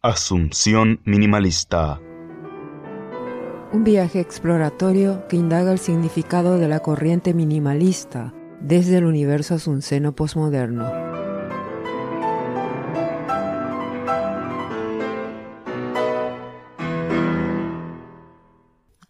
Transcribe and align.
Asunción 0.00 1.00
Minimalista. 1.04 2.00
Un 3.72 3.82
viaje 3.82 4.20
exploratorio 4.20 5.26
que 5.26 5.34
indaga 5.34 5.72
el 5.72 5.80
significado 5.80 6.56
de 6.56 6.68
la 6.68 6.78
corriente 6.78 7.34
minimalista 7.34 8.32
desde 8.60 8.98
el 8.98 9.06
universo 9.06 9.56
asunceno 9.56 10.14
posmoderno. 10.14 10.88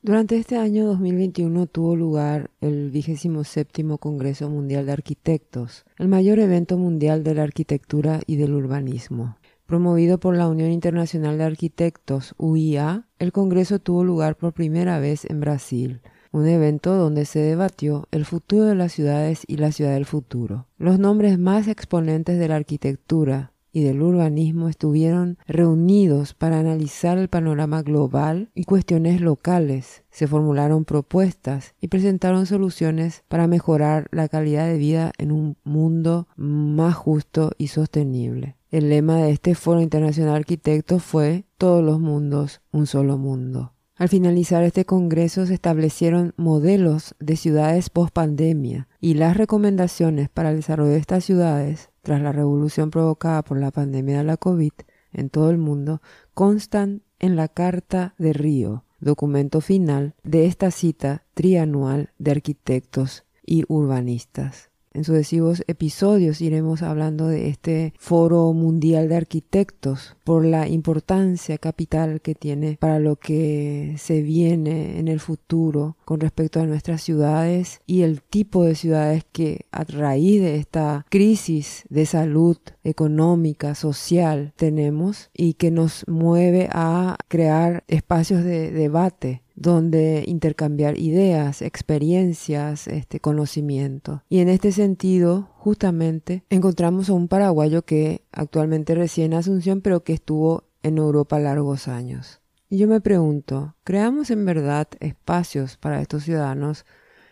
Durante 0.00 0.38
este 0.38 0.56
año 0.56 0.86
2021 0.86 1.66
tuvo 1.66 1.96
lugar 1.96 2.50
el 2.62 2.90
27 2.90 3.84
Congreso 4.00 4.48
Mundial 4.48 4.86
de 4.86 4.92
Arquitectos, 4.92 5.84
el 5.98 6.08
mayor 6.08 6.38
evento 6.38 6.78
mundial 6.78 7.22
de 7.24 7.34
la 7.34 7.42
arquitectura 7.42 8.20
y 8.26 8.36
del 8.36 8.54
urbanismo. 8.54 9.37
Promovido 9.68 10.16
por 10.16 10.34
la 10.34 10.48
Unión 10.48 10.70
Internacional 10.70 11.36
de 11.36 11.44
Arquitectos, 11.44 12.34
UIA, 12.38 13.06
el 13.18 13.32
Congreso 13.32 13.78
tuvo 13.78 14.02
lugar 14.02 14.34
por 14.34 14.54
primera 14.54 14.98
vez 14.98 15.26
en 15.26 15.40
Brasil, 15.40 16.00
un 16.32 16.46
evento 16.46 16.94
donde 16.94 17.26
se 17.26 17.40
debatió 17.40 18.08
el 18.10 18.24
futuro 18.24 18.64
de 18.64 18.74
las 18.74 18.92
ciudades 18.92 19.42
y 19.46 19.58
la 19.58 19.70
ciudad 19.70 19.92
del 19.92 20.06
futuro. 20.06 20.64
Los 20.78 20.98
nombres 20.98 21.38
más 21.38 21.68
exponentes 21.68 22.38
de 22.38 22.48
la 22.48 22.56
arquitectura 22.56 23.52
y 23.70 23.82
del 23.82 24.00
urbanismo 24.00 24.70
estuvieron 24.70 25.36
reunidos 25.46 26.32
para 26.32 26.60
analizar 26.60 27.18
el 27.18 27.28
panorama 27.28 27.82
global 27.82 28.48
y 28.54 28.64
cuestiones 28.64 29.20
locales. 29.20 30.02
Se 30.08 30.26
formularon 30.26 30.86
propuestas 30.86 31.74
y 31.78 31.88
presentaron 31.88 32.46
soluciones 32.46 33.22
para 33.28 33.46
mejorar 33.46 34.08
la 34.12 34.28
calidad 34.28 34.66
de 34.66 34.78
vida 34.78 35.12
en 35.18 35.30
un 35.30 35.58
mundo 35.62 36.26
más 36.36 36.94
justo 36.94 37.52
y 37.58 37.66
sostenible. 37.66 38.57
El 38.70 38.90
lema 38.90 39.16
de 39.16 39.30
este 39.30 39.54
Foro 39.54 39.80
Internacional 39.80 40.32
de 40.32 40.38
Arquitectos 40.40 41.02
fue 41.02 41.46
Todos 41.56 41.82
los 41.82 42.00
mundos, 42.00 42.60
un 42.70 42.86
solo 42.86 43.16
mundo. 43.16 43.72
Al 43.96 44.10
finalizar 44.10 44.62
este 44.62 44.84
congreso 44.84 45.46
se 45.46 45.54
establecieron 45.54 46.34
modelos 46.36 47.14
de 47.18 47.36
ciudades 47.36 47.88
post 47.88 48.12
pandemia 48.12 48.86
y 49.00 49.14
las 49.14 49.38
recomendaciones 49.38 50.28
para 50.28 50.50
el 50.50 50.56
desarrollo 50.56 50.90
de 50.90 50.98
estas 50.98 51.24
ciudades 51.24 51.88
tras 52.02 52.20
la 52.20 52.30
revolución 52.30 52.90
provocada 52.90 53.42
por 53.42 53.58
la 53.58 53.70
pandemia 53.70 54.18
de 54.18 54.24
la 54.24 54.36
COVID 54.36 54.72
en 55.14 55.30
todo 55.30 55.50
el 55.50 55.56
mundo 55.56 56.02
constan 56.34 57.02
en 57.18 57.36
la 57.36 57.48
Carta 57.48 58.14
de 58.18 58.34
Río, 58.34 58.84
documento 59.00 59.62
final 59.62 60.14
de 60.24 60.44
esta 60.44 60.70
cita 60.70 61.24
trianual 61.32 62.10
de 62.18 62.32
arquitectos 62.32 63.24
y 63.46 63.64
urbanistas. 63.68 64.70
En 64.98 65.04
sucesivos 65.04 65.62
episodios 65.68 66.40
iremos 66.40 66.82
hablando 66.82 67.28
de 67.28 67.50
este 67.50 67.94
foro 67.98 68.52
mundial 68.52 69.08
de 69.08 69.14
arquitectos 69.14 70.16
por 70.24 70.44
la 70.44 70.66
importancia 70.66 71.56
capital 71.56 72.20
que 72.20 72.34
tiene 72.34 72.78
para 72.80 72.98
lo 72.98 73.14
que 73.14 73.94
se 73.96 74.22
viene 74.22 74.98
en 74.98 75.06
el 75.06 75.20
futuro 75.20 75.96
con 76.04 76.18
respecto 76.18 76.58
a 76.58 76.66
nuestras 76.66 77.00
ciudades 77.00 77.80
y 77.86 78.02
el 78.02 78.22
tipo 78.22 78.64
de 78.64 78.74
ciudades 78.74 79.24
que 79.30 79.66
a 79.70 79.84
raíz 79.84 80.40
de 80.40 80.56
esta 80.56 81.06
crisis 81.10 81.84
de 81.90 82.04
salud 82.04 82.56
económica, 82.82 83.76
social 83.76 84.52
tenemos 84.56 85.30
y 85.32 85.54
que 85.54 85.70
nos 85.70 86.08
mueve 86.08 86.70
a 86.72 87.18
crear 87.28 87.84
espacios 87.86 88.42
de 88.42 88.72
debate 88.72 89.42
donde 89.58 90.22
intercambiar 90.28 90.98
ideas, 90.98 91.62
experiencias, 91.62 92.86
este 92.86 93.18
conocimiento. 93.18 94.22
Y 94.28 94.38
en 94.38 94.48
este 94.48 94.70
sentido, 94.70 95.50
justamente, 95.56 96.44
encontramos 96.48 97.10
a 97.10 97.14
un 97.14 97.26
paraguayo 97.26 97.82
que 97.82 98.22
actualmente 98.30 98.94
reside 98.94 99.26
en 99.26 99.34
Asunción, 99.34 99.80
pero 99.80 100.04
que 100.04 100.12
estuvo 100.12 100.64
en 100.84 100.98
Europa 100.98 101.40
largos 101.40 101.88
años. 101.88 102.40
Y 102.70 102.78
yo 102.78 102.86
me 102.86 103.00
pregunto, 103.00 103.74
¿creamos 103.82 104.30
en 104.30 104.44
verdad 104.44 104.86
espacios 105.00 105.76
para 105.76 106.00
estos 106.00 106.22
ciudadanos 106.22 106.86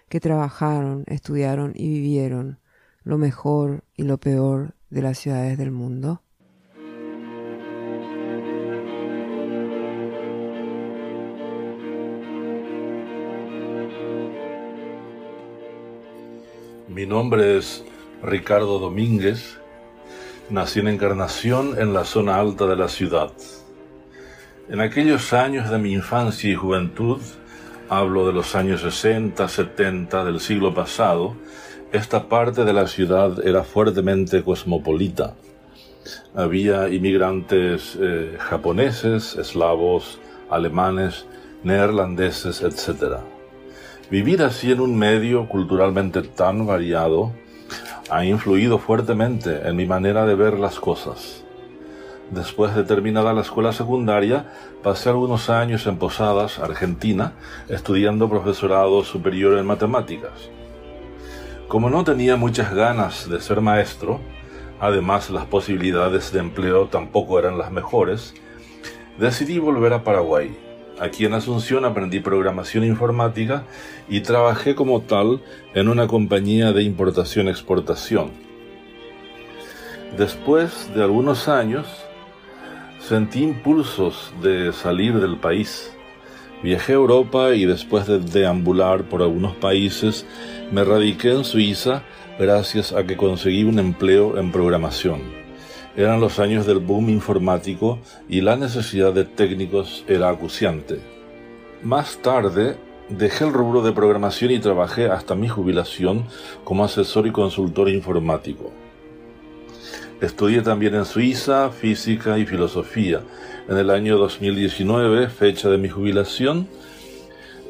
que 0.08 0.18
trabajaron, 0.18 1.04
estudiaron 1.06 1.74
y 1.76 1.88
vivieron 1.88 2.58
lo 3.04 3.18
mejor 3.18 3.84
y 3.96 4.02
lo 4.02 4.18
peor 4.18 4.74
de 4.90 5.02
las 5.02 5.18
ciudades 5.18 5.58
del 5.58 5.70
mundo? 5.70 6.22
Mi 16.96 17.04
nombre 17.04 17.58
es 17.58 17.84
Ricardo 18.22 18.78
Domínguez. 18.78 19.58
Nací 20.48 20.80
en 20.80 20.88
Encarnación, 20.88 21.78
en 21.78 21.92
la 21.92 22.06
zona 22.06 22.36
alta 22.36 22.66
de 22.66 22.74
la 22.74 22.88
ciudad. 22.88 23.32
En 24.70 24.80
aquellos 24.80 25.34
años 25.34 25.68
de 25.68 25.76
mi 25.76 25.92
infancia 25.92 26.50
y 26.50 26.54
juventud, 26.54 27.20
hablo 27.90 28.26
de 28.26 28.32
los 28.32 28.54
años 28.54 28.80
60, 28.80 29.46
70 29.46 30.24
del 30.24 30.40
siglo 30.40 30.72
pasado, 30.72 31.36
esta 31.92 32.30
parte 32.30 32.64
de 32.64 32.72
la 32.72 32.86
ciudad 32.86 33.46
era 33.46 33.62
fuertemente 33.62 34.42
cosmopolita. 34.42 35.34
Había 36.34 36.88
inmigrantes 36.88 37.98
eh, 38.00 38.38
japoneses, 38.38 39.36
eslavos, 39.36 40.18
alemanes, 40.48 41.26
neerlandeses, 41.62 42.62
etc. 42.62 43.18
Vivir 44.08 44.40
así 44.44 44.70
en 44.70 44.78
un 44.78 44.96
medio 44.96 45.48
culturalmente 45.48 46.22
tan 46.22 46.64
variado 46.64 47.32
ha 48.08 48.24
influido 48.24 48.78
fuertemente 48.78 49.66
en 49.66 49.74
mi 49.74 49.84
manera 49.84 50.24
de 50.26 50.36
ver 50.36 50.60
las 50.60 50.78
cosas. 50.78 51.42
Después 52.30 52.76
de 52.76 52.84
terminada 52.84 53.32
la 53.32 53.40
escuela 53.40 53.72
secundaria, 53.72 54.52
pasé 54.84 55.08
algunos 55.08 55.50
años 55.50 55.88
en 55.88 55.96
Posadas, 55.96 56.60
Argentina, 56.60 57.32
estudiando 57.68 58.30
profesorado 58.30 59.02
superior 59.02 59.58
en 59.58 59.66
matemáticas. 59.66 60.50
Como 61.66 61.90
no 61.90 62.04
tenía 62.04 62.36
muchas 62.36 62.72
ganas 62.72 63.28
de 63.28 63.40
ser 63.40 63.60
maestro, 63.60 64.20
además 64.78 65.30
las 65.30 65.46
posibilidades 65.46 66.30
de 66.30 66.38
empleo 66.38 66.86
tampoco 66.86 67.40
eran 67.40 67.58
las 67.58 67.72
mejores, 67.72 68.34
decidí 69.18 69.58
volver 69.58 69.94
a 69.94 70.04
Paraguay 70.04 70.65
Aquí 70.98 71.26
en 71.26 71.34
Asunción 71.34 71.84
aprendí 71.84 72.20
programación 72.20 72.82
informática 72.82 73.64
y 74.08 74.20
trabajé 74.20 74.74
como 74.74 75.02
tal 75.02 75.42
en 75.74 75.88
una 75.88 76.06
compañía 76.06 76.72
de 76.72 76.82
importación-exportación. 76.84 78.30
Después 80.16 80.90
de 80.94 81.02
algunos 81.02 81.48
años, 81.48 81.86
sentí 82.98 83.42
impulsos 83.42 84.32
de 84.40 84.72
salir 84.72 85.20
del 85.20 85.36
país. 85.36 85.94
Viajé 86.62 86.92
a 86.92 86.96
Europa 86.96 87.54
y 87.54 87.66
después 87.66 88.06
de 88.06 88.18
deambular 88.18 89.04
por 89.04 89.20
algunos 89.20 89.54
países, 89.56 90.24
me 90.72 90.82
radiqué 90.82 91.32
en 91.32 91.44
Suiza 91.44 92.02
gracias 92.38 92.94
a 92.94 93.04
que 93.04 93.18
conseguí 93.18 93.64
un 93.64 93.78
empleo 93.78 94.38
en 94.38 94.50
programación. 94.50 95.35
Eran 95.96 96.20
los 96.20 96.38
años 96.38 96.66
del 96.66 96.80
boom 96.80 97.08
informático 97.08 97.98
y 98.28 98.42
la 98.42 98.54
necesidad 98.54 99.14
de 99.14 99.24
técnicos 99.24 100.04
era 100.06 100.28
acuciante. 100.28 101.00
Más 101.82 102.18
tarde, 102.18 102.76
dejé 103.08 103.44
el 103.46 103.54
rubro 103.54 103.80
de 103.80 103.92
programación 103.92 104.50
y 104.50 104.58
trabajé 104.58 105.06
hasta 105.06 105.34
mi 105.34 105.48
jubilación 105.48 106.26
como 106.64 106.84
asesor 106.84 107.26
y 107.26 107.30
consultor 107.30 107.88
informático. 107.88 108.72
Estudié 110.20 110.60
también 110.60 110.94
en 110.96 111.06
Suiza 111.06 111.70
física 111.70 112.38
y 112.38 112.44
filosofía. 112.44 113.22
En 113.66 113.78
el 113.78 113.88
año 113.88 114.18
2019, 114.18 115.30
fecha 115.30 115.70
de 115.70 115.78
mi 115.78 115.88
jubilación, 115.88 116.68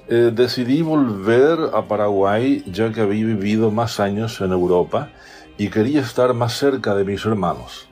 eh, 0.08 0.32
decidí 0.34 0.82
volver 0.82 1.58
a 1.72 1.86
Paraguay 1.86 2.64
ya 2.66 2.92
que 2.92 3.02
había 3.02 3.24
vivido 3.24 3.70
más 3.70 4.00
años 4.00 4.40
en 4.40 4.50
Europa 4.50 5.10
y 5.58 5.68
quería 5.68 6.00
estar 6.00 6.34
más 6.34 6.58
cerca 6.58 6.96
de 6.96 7.04
mis 7.04 7.24
hermanos. 7.24 7.86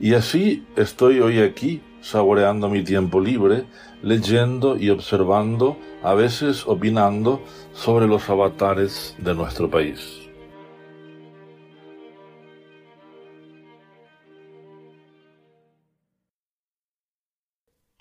Y 0.00 0.14
así 0.14 0.64
estoy 0.76 1.18
hoy 1.18 1.40
aquí, 1.40 1.82
saboreando 2.02 2.68
mi 2.68 2.84
tiempo 2.84 3.20
libre, 3.20 3.66
leyendo 4.00 4.76
y 4.76 4.90
observando, 4.90 5.76
a 6.04 6.14
veces 6.14 6.64
opinando 6.68 7.42
sobre 7.72 8.06
los 8.06 8.30
avatares 8.30 9.16
de 9.18 9.34
nuestro 9.34 9.68
país. 9.68 10.28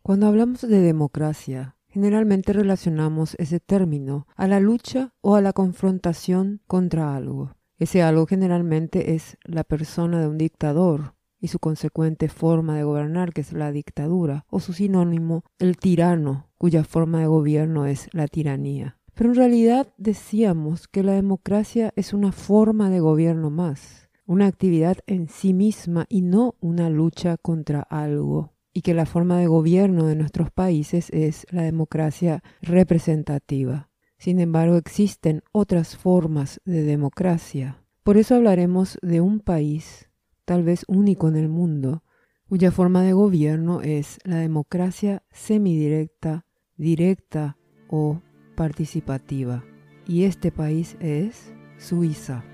Cuando 0.04 0.28
hablamos 0.28 0.62
de 0.62 0.80
democracia, 0.80 1.76
generalmente 1.88 2.54
relacionamos 2.54 3.36
ese 3.40 3.60
término 3.60 4.28
a 4.36 4.48
la 4.48 4.60
lucha 4.60 5.14
o 5.22 5.36
a 5.36 5.42
la 5.42 5.52
confrontación 5.52 6.62
contra 6.68 7.16
algo. 7.16 7.54
Ese 7.80 8.04
algo 8.04 8.28
generalmente 8.28 9.16
es 9.16 9.38
la 9.44 9.64
persona 9.64 10.22
de 10.22 10.28
un 10.28 10.38
dictador 10.38 11.17
y 11.40 11.48
su 11.50 11.60
consecuente 11.60 12.30
forma 12.30 12.76
de 12.76 12.84
gobernar, 12.84 13.34
que 13.34 13.42
es 13.42 13.54
la 13.54 13.72
dictadura, 13.72 14.46
o 14.50 14.60
su 14.60 14.74
sinónimo, 14.74 15.44
el 15.60 15.78
tirano, 15.78 16.48
cuya 16.58 16.84
forma 16.84 17.20
de 17.20 17.28
gobierno 17.28 17.86
es 17.86 18.10
la 18.14 18.28
tiranía. 18.28 18.98
Pero 19.14 19.32
en 19.32 19.36
realidad 19.36 19.94
decíamos 19.98 20.88
que 20.88 21.04
la 21.04 21.14
democracia 21.14 21.92
es 21.96 22.14
una 22.14 22.32
forma 22.32 22.90
de 22.90 23.00
gobierno 23.00 23.50
más, 23.50 24.10
una 24.28 24.46
actividad 24.46 24.98
en 25.08 25.30
sí 25.30 25.54
misma 25.54 26.06
y 26.10 26.22
no 26.22 26.56
una 26.60 26.90
lucha 26.90 27.38
contra 27.38 27.82
algo. 27.82 28.54
y 28.74 28.82
que 28.82 28.94
la 28.94 29.08
forma 29.08 29.40
de 29.40 29.48
gobierno 29.48 30.06
de 30.06 30.16
nuestros 30.16 30.52
países 30.52 31.10
es 31.10 31.48
la 31.50 31.64
democracia 31.64 32.44
representativa. 32.62 33.90
Sin 34.20 34.40
embargo, 34.40 34.76
existen 34.76 35.42
otras 35.52 35.98
formas 35.98 36.62
de 36.64 36.84
democracia. 36.84 37.84
Por 38.04 38.18
eso 38.18 38.36
hablaremos 38.36 39.00
de 39.02 39.20
un 39.20 39.40
país, 39.40 40.07
tal 40.48 40.64
vez 40.64 40.86
único 40.88 41.28
en 41.28 41.36
el 41.36 41.50
mundo, 41.50 42.04
cuya 42.48 42.72
forma 42.72 43.04
de 43.04 43.12
gobierno 43.12 43.82
es 43.82 44.18
la 44.24 44.38
democracia 44.38 45.24
semidirecta, 45.30 46.46
directa 46.78 47.58
o 47.90 48.22
participativa. 48.56 49.66
Y 50.08 50.24
este 50.24 50.54
país 50.54 50.96
es 51.02 51.54
Suiza. 51.78 52.46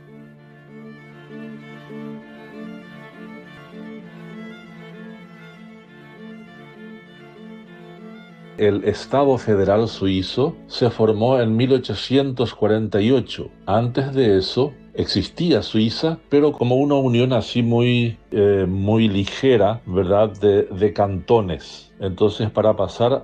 El 8.57 8.85
Estado 8.85 9.37
federal 9.37 9.87
suizo 9.87 10.55
se 10.65 10.89
formó 10.89 11.39
en 11.39 11.55
1848. 11.55 13.51
Antes 13.67 14.13
de 14.15 14.39
eso, 14.39 14.73
existía 14.93 15.61
Suiza, 15.61 16.19
pero 16.29 16.51
como 16.51 16.75
una 16.75 16.95
unión 16.95 17.33
así 17.33 17.63
muy, 17.63 18.17
eh, 18.31 18.65
muy 18.67 19.07
ligera, 19.07 19.81
¿verdad?, 19.85 20.31
de, 20.39 20.93
cantones. 20.93 21.91
Entonces, 21.99 22.49
para 22.49 22.75
pasar 22.75 23.23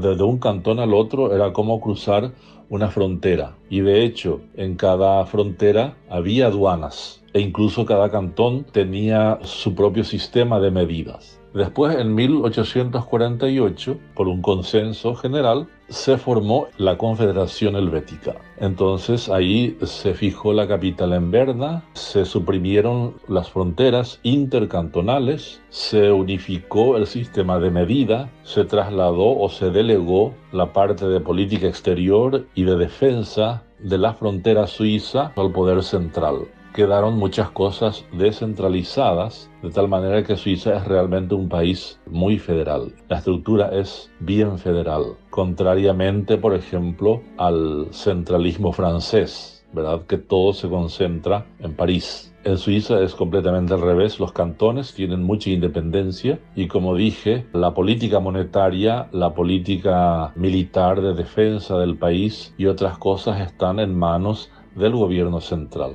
de 0.00 0.22
un 0.22 0.38
cantón 0.38 0.80
al 0.80 0.92
otro 0.92 1.34
era 1.34 1.52
como 1.52 1.80
cruzar 1.80 2.32
una 2.68 2.90
frontera. 2.90 3.56
Y 3.70 3.80
de 3.80 4.04
hecho, 4.04 4.40
en 4.56 4.74
cada 4.74 5.24
frontera 5.26 5.96
había 6.10 6.46
aduanas 6.46 7.22
e 7.32 7.40
incluso 7.40 7.84
cada 7.84 8.10
cantón 8.10 8.64
tenía 8.72 9.38
su 9.42 9.74
propio 9.74 10.04
sistema 10.04 10.58
de 10.58 10.70
medidas. 10.70 11.38
Después, 11.56 11.96
en 11.96 12.14
1848, 12.14 13.98
por 14.14 14.28
un 14.28 14.42
consenso 14.42 15.14
general, 15.14 15.66
se 15.88 16.18
formó 16.18 16.68
la 16.76 16.98
Confederación 16.98 17.76
Helvética. 17.76 18.34
Entonces 18.58 19.30
ahí 19.30 19.74
se 19.82 20.12
fijó 20.12 20.52
la 20.52 20.68
capital 20.68 21.14
en 21.14 21.30
Berna, 21.30 21.82
se 21.94 22.26
suprimieron 22.26 23.14
las 23.26 23.48
fronteras 23.48 24.20
intercantonales, 24.22 25.62
se 25.70 26.12
unificó 26.12 26.98
el 26.98 27.06
sistema 27.06 27.58
de 27.58 27.70
medida, 27.70 28.30
se 28.42 28.64
trasladó 28.64 29.38
o 29.38 29.48
se 29.48 29.70
delegó 29.70 30.34
la 30.52 30.74
parte 30.74 31.08
de 31.08 31.20
política 31.20 31.68
exterior 31.68 32.44
y 32.54 32.64
de 32.64 32.76
defensa 32.76 33.62
de 33.78 33.96
la 33.96 34.12
frontera 34.12 34.66
suiza 34.66 35.32
al 35.36 35.52
poder 35.52 35.82
central 35.82 36.48
quedaron 36.76 37.16
muchas 37.16 37.50
cosas 37.52 38.04
descentralizadas, 38.12 39.50
de 39.62 39.70
tal 39.70 39.88
manera 39.88 40.22
que 40.22 40.36
Suiza 40.36 40.76
es 40.76 40.84
realmente 40.84 41.34
un 41.34 41.48
país 41.48 41.98
muy 42.04 42.38
federal. 42.38 42.92
La 43.08 43.16
estructura 43.16 43.70
es 43.72 44.12
bien 44.20 44.58
federal, 44.58 45.16
contrariamente, 45.30 46.36
por 46.36 46.52
ejemplo, 46.52 47.22
al 47.38 47.88
centralismo 47.92 48.72
francés, 48.72 49.64
¿verdad? 49.72 50.02
Que 50.06 50.18
todo 50.18 50.52
se 50.52 50.68
concentra 50.68 51.46
en 51.60 51.74
París. 51.74 52.34
En 52.44 52.58
Suiza 52.58 53.00
es 53.00 53.14
completamente 53.14 53.72
al 53.72 53.80
revés, 53.80 54.20
los 54.20 54.32
cantones 54.32 54.92
tienen 54.92 55.22
mucha 55.22 55.48
independencia 55.48 56.38
y 56.54 56.68
como 56.68 56.94
dije, 56.94 57.46
la 57.54 57.72
política 57.72 58.20
monetaria, 58.20 59.08
la 59.12 59.32
política 59.32 60.30
militar 60.36 61.00
de 61.00 61.14
defensa 61.14 61.78
del 61.78 61.96
país 61.96 62.54
y 62.58 62.66
otras 62.66 62.98
cosas 62.98 63.40
están 63.40 63.80
en 63.80 63.98
manos 63.98 64.50
del 64.74 64.92
gobierno 64.92 65.40
central. 65.40 65.94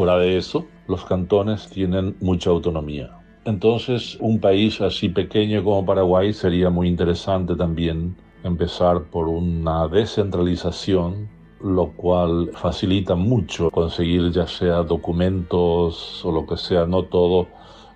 Fuera 0.00 0.16
de 0.16 0.38
eso, 0.38 0.64
los 0.88 1.04
cantones 1.04 1.68
tienen 1.68 2.16
mucha 2.22 2.48
autonomía. 2.48 3.18
Entonces, 3.44 4.16
un 4.18 4.40
país 4.40 4.80
así 4.80 5.10
pequeño 5.10 5.62
como 5.62 5.84
Paraguay 5.84 6.32
sería 6.32 6.70
muy 6.70 6.88
interesante 6.88 7.54
también 7.54 8.16
empezar 8.42 9.02
por 9.10 9.28
una 9.28 9.88
descentralización, 9.88 11.28
lo 11.62 11.88
cual 11.88 12.50
facilita 12.54 13.14
mucho 13.14 13.70
conseguir 13.70 14.30
ya 14.30 14.46
sea 14.46 14.84
documentos 14.84 16.24
o 16.24 16.32
lo 16.32 16.46
que 16.46 16.56
sea, 16.56 16.86
no 16.86 17.02
todo, 17.02 17.48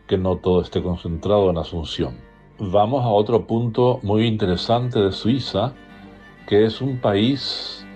que 0.06 0.18
no 0.18 0.36
todo 0.36 0.60
esté 0.60 0.82
concentrado 0.82 1.48
en 1.48 1.56
Asunción. 1.56 2.18
Vamos 2.58 3.02
a 3.02 3.08
otro 3.08 3.46
punto 3.46 4.00
muy 4.02 4.26
interesante 4.26 4.98
de 4.98 5.10
Suiza, 5.10 5.72
que 6.46 6.66
es 6.66 6.82
un 6.82 6.98
país 6.98 7.86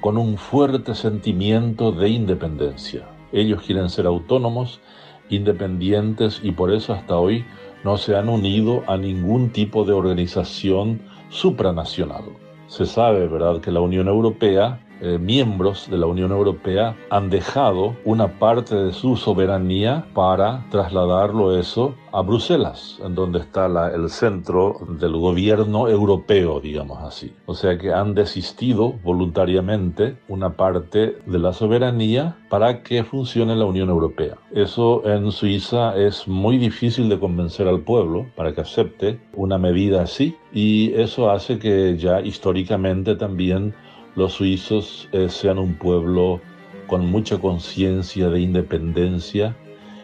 con 0.00 0.18
un 0.18 0.36
fuerte 0.36 0.94
sentimiento 0.94 1.90
de 1.90 2.10
independencia. 2.10 3.08
Ellos 3.32 3.62
quieren 3.62 3.88
ser 3.90 4.06
autónomos, 4.06 4.80
independientes 5.28 6.40
y 6.42 6.52
por 6.52 6.72
eso 6.72 6.92
hasta 6.92 7.16
hoy 7.16 7.44
no 7.84 7.96
se 7.96 8.16
han 8.16 8.28
unido 8.28 8.82
a 8.86 8.96
ningún 8.96 9.50
tipo 9.50 9.84
de 9.84 9.92
organización 9.92 11.00
supranacional. 11.28 12.24
Se 12.68 12.86
sabe, 12.86 13.26
¿verdad?, 13.28 13.60
que 13.60 13.70
la 13.70 13.80
Unión 13.80 14.08
Europea 14.08 14.85
eh, 15.00 15.18
miembros 15.18 15.88
de 15.90 15.98
la 15.98 16.06
Unión 16.06 16.32
Europea 16.32 16.96
han 17.10 17.30
dejado 17.30 17.96
una 18.04 18.38
parte 18.38 18.74
de 18.74 18.92
su 18.92 19.16
soberanía 19.16 20.06
para 20.14 20.64
trasladarlo 20.70 21.58
eso 21.58 21.94
a 22.12 22.22
Bruselas, 22.22 22.98
en 23.04 23.14
donde 23.14 23.40
está 23.40 23.66
el 23.94 24.08
centro 24.08 24.78
del 24.98 25.12
gobierno 25.12 25.86
europeo, 25.88 26.60
digamos 26.60 27.02
así. 27.02 27.32
O 27.44 27.54
sea 27.54 27.76
que 27.76 27.92
han 27.92 28.14
desistido 28.14 28.94
voluntariamente 29.04 30.16
una 30.28 30.56
parte 30.56 31.18
de 31.26 31.38
la 31.38 31.52
soberanía 31.52 32.36
para 32.48 32.82
que 32.82 33.04
funcione 33.04 33.54
la 33.54 33.66
Unión 33.66 33.90
Europea. 33.90 34.36
Eso 34.52 35.06
en 35.06 35.30
Suiza 35.30 35.94
es 35.96 36.26
muy 36.26 36.56
difícil 36.56 37.10
de 37.10 37.18
convencer 37.18 37.68
al 37.68 37.80
pueblo 37.80 38.26
para 38.34 38.54
que 38.54 38.62
acepte 38.62 39.20
una 39.34 39.58
medida 39.58 40.02
así 40.02 40.36
y 40.52 40.94
eso 40.94 41.30
hace 41.30 41.58
que 41.58 41.98
ya 41.98 42.22
históricamente 42.22 43.14
también 43.14 43.74
los 44.16 44.32
suizos 44.32 45.08
eh, 45.12 45.28
sean 45.28 45.58
un 45.58 45.74
pueblo 45.74 46.40
con 46.86 47.06
mucha 47.06 47.38
conciencia 47.38 48.28
de 48.28 48.40
independencia 48.40 49.56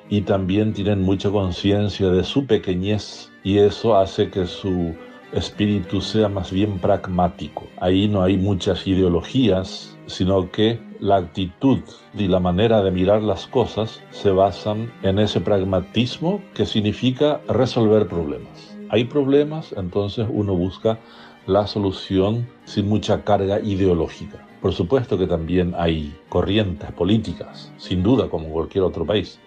y 0.09 0.20
también 0.20 0.73
tienen 0.73 1.03
mucha 1.03 1.31
conciencia 1.31 2.11
de 2.11 2.23
su 2.23 2.47
pequeñez 2.47 3.32
y 3.43 3.59
eso 3.59 3.97
hace 3.97 4.31
que 4.31 4.47
su 4.47 4.94
espíritu 5.32 6.00
sea 6.00 6.29
más 6.29 6.53
bien 6.53 6.79
pragmático. 6.79 7.67
Ahí 7.81 8.06
no 8.06 8.23
hay 8.23 8.37
muchas 8.37 8.87
ideologías, 8.87 9.97
sino 10.06 10.50
que 10.50 10.79
la 11.00 11.17
actitud 11.17 11.79
y 12.14 12.29
la 12.29 12.38
manera 12.38 12.82
de 12.82 12.91
mirar 12.91 13.23
las 13.23 13.47
cosas 13.47 14.03
se 14.11 14.31
basan 14.31 14.93
en 15.03 15.19
ese 15.19 15.41
pragmatismo 15.41 16.43
que 16.55 16.67
significa 16.67 17.41
resolver 17.49 18.06
problemas. 18.06 18.76
Hay 18.91 19.05
problemas, 19.05 19.75
entonces 19.79 20.26
uno 20.31 20.55
busca 20.55 20.99
la 21.46 21.66
solución 21.66 22.49
sin 22.64 22.88
mucha 22.88 23.25
carga 23.25 23.61
ideológica. 23.61 24.46
Por 24.61 24.72
supuesto 24.72 25.18
que 25.18 25.26
también 25.26 25.75
hay 25.76 26.16
corrientes 26.28 26.92
políticas, 26.92 27.72
sin 27.78 28.02
duda, 28.02 28.30
como 28.30 28.49
cualquier 28.50 28.84
otro 28.84 29.04
país. 29.04 29.40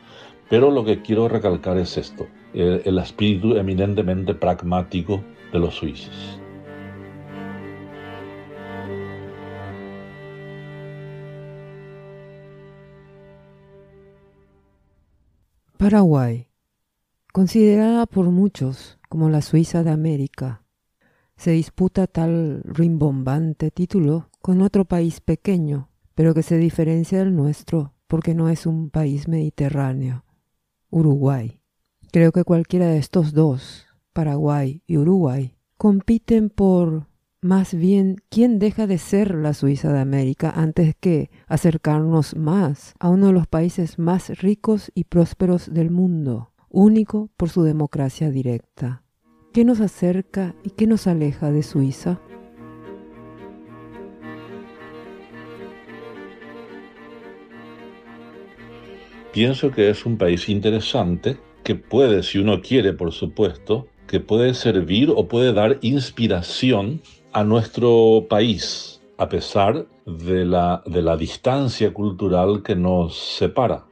Pero 0.49 0.71
lo 0.71 0.83
que 0.83 1.01
quiero 1.01 1.27
recalcar 1.27 1.77
es 1.77 1.97
esto, 1.97 2.27
el, 2.53 2.97
espíritu 2.99 3.55
eminentemente 3.55 4.35
pragmático 4.35 5.23
de 5.51 5.59
los 5.59 5.75
suizos. 5.75 6.39
Paraguay, 15.77 16.47
considerada 17.31 18.05
por 18.05 18.25
muchos 18.25 18.97
como 19.07 19.29
la 19.29 19.41
Suiza 19.41 19.83
de 19.83 19.91
América, 19.91 20.64
se 21.37 21.51
disputa 21.51 22.07
tal 22.07 22.61
rimbombante 22.63 23.71
título 23.71 24.29
con 24.41 24.61
otro 24.61 24.85
país 24.85 25.21
pequeño, 25.21 25.89
pero 26.13 26.33
que 26.33 26.43
se 26.43 26.57
diferencia 26.57 27.19
del 27.19 27.35
nuestro 27.35 27.93
porque 28.07 28.35
no 28.35 28.49
es 28.49 28.65
un 28.65 28.89
país 28.89 29.27
mediterráneo, 29.27 30.25
Uruguay. 30.89 31.59
Creo 32.11 32.31
que 32.31 32.43
cualquiera 32.43 32.87
de 32.87 32.97
estos 32.97 33.33
dos, 33.33 33.87
Paraguay 34.13 34.81
y 34.87 34.97
Uruguay, 34.97 35.57
compiten 35.77 36.49
por 36.49 37.07
más 37.41 37.75
bien 37.75 38.17
quién 38.29 38.57
deja 38.57 38.87
de 38.87 38.97
ser 38.97 39.35
la 39.35 39.53
Suiza 39.53 39.91
de 39.93 39.99
América 39.99 40.51
antes 40.55 40.95
que 40.99 41.29
acercarnos 41.47 42.35
más 42.35 42.93
a 42.99 43.09
uno 43.09 43.27
de 43.27 43.33
los 43.33 43.47
países 43.47 43.99
más 43.99 44.29
ricos 44.39 44.91
y 44.95 45.03
prósperos 45.03 45.71
del 45.71 45.91
mundo, 45.91 46.53
único 46.69 47.29
por 47.37 47.49
su 47.49 47.63
democracia 47.63 48.31
directa. 48.31 49.04
¿Qué 49.55 49.63
nos 49.63 49.79
acerca 49.79 50.53
y 50.65 50.71
qué 50.71 50.85
nos 50.85 51.07
aleja 51.07 51.49
de 51.49 51.63
Suiza? 51.63 52.19
Pienso 59.31 59.71
que 59.71 59.89
es 59.89 60.05
un 60.05 60.17
país 60.17 60.49
interesante 60.49 61.37
que 61.63 61.75
puede, 61.75 62.21
si 62.23 62.39
uno 62.39 62.59
quiere, 62.61 62.91
por 62.91 63.13
supuesto, 63.13 63.87
que 64.07 64.19
puede 64.19 64.53
servir 64.55 65.09
o 65.15 65.29
puede 65.29 65.53
dar 65.53 65.77
inspiración 65.79 66.99
a 67.31 67.45
nuestro 67.45 68.25
país, 68.29 69.01
a 69.17 69.29
pesar 69.29 69.85
de 70.05 70.43
la, 70.43 70.83
de 70.85 71.01
la 71.01 71.15
distancia 71.15 71.93
cultural 71.93 72.61
que 72.61 72.75
nos 72.75 73.17
separa. 73.37 73.85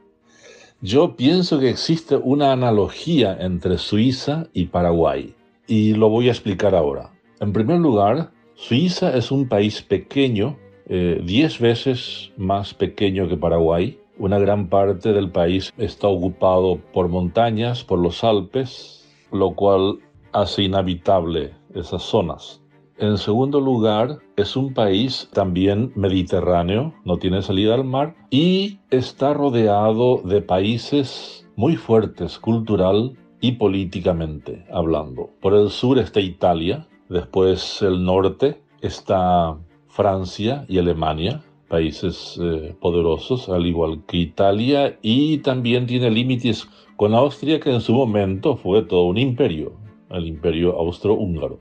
Yo 0.82 1.16
pienso 1.16 1.58
que 1.58 1.70
existe 1.70 2.16
una 2.16 2.52
analogía 2.52 3.34
entre 3.40 3.78
Suiza 3.78 4.46
y 4.52 4.66
Paraguay. 4.66 5.34
Y 5.66 5.94
lo 5.94 6.08
voy 6.08 6.28
a 6.28 6.32
explicar 6.32 6.74
ahora. 6.74 7.10
En 7.40 7.52
primer 7.52 7.78
lugar, 7.78 8.30
Suiza 8.54 9.16
es 9.16 9.30
un 9.30 9.48
país 9.48 9.82
pequeño, 9.82 10.56
10 10.86 10.88
eh, 10.88 11.62
veces 11.62 12.32
más 12.36 12.74
pequeño 12.74 13.28
que 13.28 13.36
Paraguay. 13.36 13.98
Una 14.18 14.38
gran 14.38 14.68
parte 14.68 15.12
del 15.12 15.30
país 15.30 15.72
está 15.76 16.08
ocupado 16.08 16.78
por 16.92 17.08
montañas, 17.08 17.82
por 17.82 17.98
los 17.98 18.22
Alpes, 18.22 19.04
lo 19.32 19.54
cual 19.54 19.98
hace 20.32 20.62
inhabitable 20.62 21.52
esas 21.74 22.02
zonas. 22.02 22.60
En 22.96 23.18
segundo 23.18 23.60
lugar, 23.60 24.20
es 24.36 24.54
un 24.54 24.72
país 24.72 25.28
también 25.32 25.92
mediterráneo, 25.96 26.94
no 27.04 27.16
tiene 27.16 27.42
salida 27.42 27.74
al 27.74 27.82
mar 27.82 28.14
y 28.30 28.78
está 28.90 29.34
rodeado 29.34 30.22
de 30.24 30.40
países 30.40 31.48
muy 31.56 31.74
fuertes 31.74 32.38
cultural 32.38 33.16
y 33.44 33.52
políticamente 33.52 34.64
hablando. 34.72 35.28
Por 35.42 35.52
el 35.52 35.68
sur 35.68 35.98
está 35.98 36.18
Italia, 36.18 36.86
después 37.10 37.82
el 37.82 38.02
norte 38.02 38.62
está 38.80 39.58
Francia 39.86 40.64
y 40.66 40.78
Alemania, 40.78 41.44
países 41.68 42.40
eh, 42.42 42.74
poderosos, 42.80 43.50
al 43.50 43.66
igual 43.66 44.02
que 44.06 44.16
Italia, 44.16 44.98
y 45.02 45.38
también 45.38 45.84
tiene 45.84 46.10
límites 46.10 46.66
con 46.96 47.12
Austria, 47.12 47.60
que 47.60 47.70
en 47.70 47.82
su 47.82 47.92
momento 47.92 48.56
fue 48.56 48.80
todo 48.80 49.04
un 49.04 49.18
imperio, 49.18 49.74
el 50.08 50.26
imperio 50.26 50.78
austrohúngaro. 50.78 51.58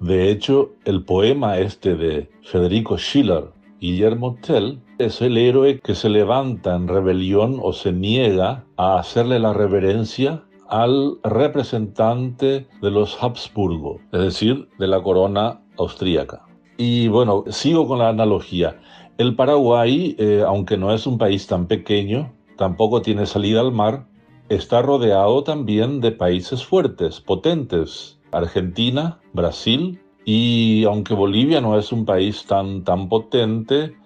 De 0.00 0.32
hecho, 0.32 0.72
el 0.84 1.04
poema 1.04 1.58
este 1.58 1.94
de 1.94 2.28
Federico 2.42 2.98
Schiller, 2.98 3.44
Guillermo 3.78 4.38
Tell, 4.44 4.80
es 4.98 5.22
el 5.22 5.38
héroe 5.38 5.78
que 5.78 5.94
se 5.94 6.08
levanta 6.08 6.74
en 6.74 6.88
rebelión 6.88 7.60
o 7.62 7.72
se 7.72 7.92
niega 7.92 8.64
a 8.76 8.98
hacerle 8.98 9.38
la 9.38 9.52
reverencia 9.52 10.42
al 10.70 11.18
representante 11.24 12.68
de 12.80 12.90
los 12.90 13.20
Habsburgo, 13.22 14.00
es 14.12 14.20
decir, 14.20 14.68
de 14.78 14.86
la 14.86 15.02
corona 15.02 15.60
austríaca. 15.76 16.46
Y 16.78 17.08
bueno, 17.08 17.44
sigo 17.48 17.86
con 17.86 17.98
la 17.98 18.08
analogía. 18.08 18.80
El 19.18 19.34
Paraguay, 19.34 20.14
eh, 20.18 20.44
aunque 20.46 20.78
no 20.78 20.94
es 20.94 21.06
un 21.06 21.18
país 21.18 21.46
tan 21.46 21.66
pequeño, 21.66 22.32
tampoco 22.56 23.02
tiene 23.02 23.26
salida 23.26 23.60
al 23.60 23.72
mar, 23.72 24.06
está 24.48 24.80
rodeado 24.80 25.42
también 25.44 26.00
de 26.00 26.12
países 26.12 26.64
fuertes, 26.64 27.20
potentes, 27.20 28.18
Argentina, 28.32 29.18
Brasil 29.32 30.00
y 30.24 30.84
aunque 30.84 31.14
Bolivia 31.14 31.60
no 31.60 31.78
es 31.78 31.92
un 31.92 32.04
país 32.04 32.46
tan, 32.46 32.84
tan 32.84 33.08
potente, 33.08 33.96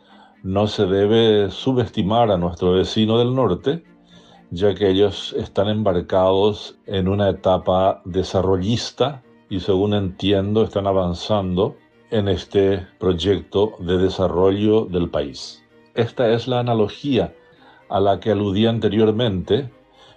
no 0.42 0.66
se 0.66 0.86
debe 0.86 1.50
subestimar 1.50 2.30
a 2.30 2.38
nuestro 2.38 2.72
vecino 2.72 3.18
del 3.18 3.34
norte, 3.34 3.84
ya 4.54 4.72
que 4.72 4.88
ellos 4.88 5.34
están 5.36 5.68
embarcados 5.68 6.78
en 6.86 7.08
una 7.08 7.28
etapa 7.28 8.00
desarrollista 8.04 9.22
y 9.50 9.58
según 9.58 9.94
entiendo 9.94 10.62
están 10.62 10.86
avanzando 10.86 11.76
en 12.10 12.28
este 12.28 12.86
proyecto 13.00 13.72
de 13.80 13.98
desarrollo 13.98 14.84
del 14.84 15.10
país. 15.10 15.64
Esta 15.94 16.30
es 16.30 16.46
la 16.46 16.60
analogía 16.60 17.34
a 17.88 17.98
la 17.98 18.20
que 18.20 18.30
aludí 18.30 18.66
anteriormente 18.66 19.72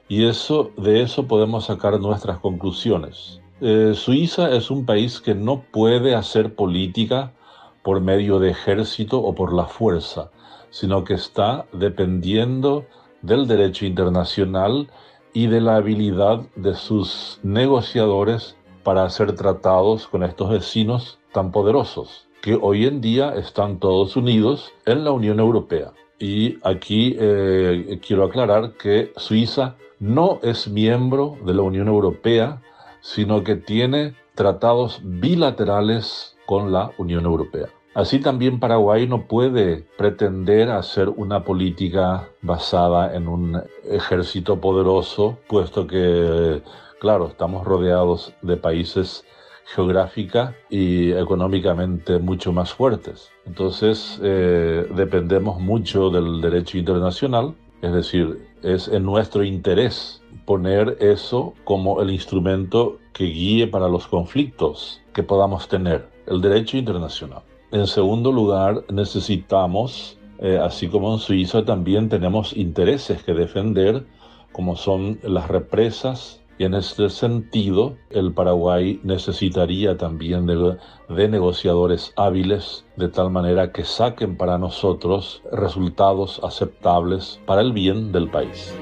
y 0.08 0.25
eso, 0.25 0.72
de 0.77 1.01
eso 1.01 1.27
podemos 1.27 1.65
sacar 1.65 2.00
nuestras 2.00 2.38
conclusiones. 2.38 3.41
Eh, 3.60 3.94
Suiza 3.96 4.51
es 4.51 4.70
un 4.70 4.86
país 4.86 5.20
que 5.20 5.34
no 5.34 5.63
puede 5.72 6.13
hacer 6.13 6.53
política 6.53 7.34
por 7.82 8.01
medio 8.01 8.38
de 8.38 8.51
ejército 8.51 9.20
o 9.20 9.34
por 9.34 9.51
la 9.51 9.65
fuerza, 9.65 10.29
sino 10.70 11.03
que 11.03 11.15
está 11.15 11.65
dependiendo 11.74 12.86
del 13.27 13.46
derecho 13.46 13.86
internacional 13.86 14.89
y 15.34 15.48
de 15.48 15.62
la 15.62 15.75
habilidad 15.75 16.41
de 16.55 16.74
sus 16.74 17.39
negociadores 17.43 18.55
para 18.84 19.03
hacer 19.03 19.36
tratados 19.36 20.07
con 20.07 20.24
estos 20.24 20.50
vecinos 20.50 21.19
tan 21.34 21.51
poderosos, 21.51 22.27
que 22.41 22.57
hoy 22.60 22.86
en 22.86 23.01
día 23.01 23.36
están 23.36 23.79
todos 23.79 24.15
unidos 24.15 24.72
en 24.86 25.03
la 25.03 25.12
Unión 25.12 25.39
Europea. 25.39 25.91
Y 26.19 26.57
aquí 26.63 27.15
eh, 27.19 28.00
quiero 28.05 28.24
aclarar 28.24 28.77
que 28.77 29.12
Suiza 29.17 29.75
no 30.00 30.39
es 30.41 30.67
miembro 30.69 31.38
de 31.46 31.53
la 31.53 31.63
Unión 31.63 31.89
Europea, 31.89 32.62
sino 33.01 33.43
que 33.43 33.57
tiene 33.57 34.15
tratados 34.36 35.01
bilaterales 35.03 36.38
con 36.46 36.72
la 36.72 36.91
Unión 36.98 37.25
Europea. 37.25 37.67
Así 37.98 38.20
también 38.20 38.60
Paraguay 38.60 39.08
no 39.08 39.24
puede 39.24 39.88
pretender 39.98 40.70
hacer 40.70 41.10
una 41.10 41.44
política 41.44 42.30
basada 42.44 43.16
en 43.16 43.27
un 43.27 43.60
ejército 43.89 44.62
poderoso, 44.62 45.39
puesto 45.48 45.88
que, 45.88 46.62
claro, 47.00 47.25
estamos 47.25 47.66
rodeados 47.66 48.36
de 48.44 48.56
países 48.56 49.25
geográfica 49.66 50.56
y 50.70 51.12
económicamente 51.13 52.20
mucho 52.20 52.54
más 52.54 52.72
fuertes. 52.72 53.32
Entonces, 53.48 54.20
eh, 54.22 54.88
dependemos 54.96 55.60
mucho 55.60 56.12
del 56.12 56.39
derecho 56.39 56.77
internacional, 56.77 57.56
es 57.82 57.94
decir, 57.94 58.48
es 58.62 58.88
en 58.89 59.06
nuestro 59.06 59.44
interés 59.44 60.22
poner 60.46 60.98
eso 61.00 61.56
como 61.63 62.00
el 62.00 62.12
instrumento 62.12 63.00
que 63.12 63.24
guíe 63.24 63.66
para 63.66 63.89
los 63.89 64.06
conflictos 64.06 65.01
que 65.13 65.24
podamos 65.24 65.68
tener, 65.68 66.08
el 66.27 66.42
derecho 66.42 66.77
internacional. 66.77 67.42
En 67.71 67.86
segundo 67.86 68.31
lugar, 68.31 68.86
necesitamos, 68.89 70.17
eh, 70.39 70.57
así 70.57 70.88
como 70.88 71.13
en 71.13 71.19
Suiza, 71.19 71.65
también 71.65 72.07
tenemos 72.07 72.55
intereses 72.55 73.21
que 73.24 73.33
defender, 73.33 74.05
como 74.53 74.77
son 74.77 75.19
las 75.21 75.50
represas, 75.50 76.41
y 76.57 76.63
en 76.63 76.74
este 76.74 77.09
sentido, 77.09 77.97
el 78.09 78.33
Paraguay 78.33 79.01
necesitaría 79.03 79.97
también 79.97 80.45
de, 80.45 80.77
de, 81.09 81.27
negociadores 81.27 82.13
hábiles, 82.15 82.86
de 82.95 83.09
tal 83.09 83.31
manera 83.31 83.74
que 83.74 83.83
saquen 83.83 84.38
para 84.38 84.57
nosotros 84.57 85.43
resultados 85.51 86.39
aceptables 86.43 87.39
para 87.45 87.62
el 87.62 87.74
bien 87.74 88.13
del 88.13 88.31
país. 88.31 88.74